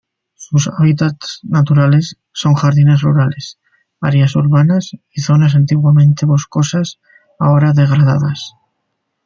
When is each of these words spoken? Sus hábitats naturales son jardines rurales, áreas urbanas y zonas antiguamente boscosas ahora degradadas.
Sus 0.33 0.67
hábitats 0.67 1.41
naturales 1.43 2.17
son 2.31 2.55
jardines 2.55 3.01
rurales, 3.03 3.59
áreas 3.99 4.35
urbanas 4.35 4.93
y 5.13 5.21
zonas 5.21 5.53
antiguamente 5.53 6.25
boscosas 6.25 6.97
ahora 7.37 7.71
degradadas. 7.73 8.55